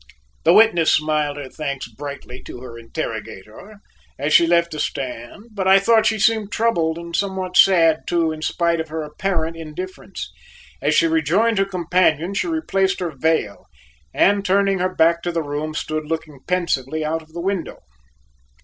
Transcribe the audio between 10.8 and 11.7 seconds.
As she rejoined her